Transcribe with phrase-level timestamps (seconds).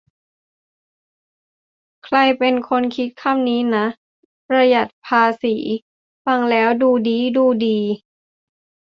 [2.03, 3.85] ใครเป็นคนคิดคำนี้นะ
[4.47, 5.55] "ประหยัดภาษี"
[6.25, 7.79] ฟังแล้วดูดี๊ดูดี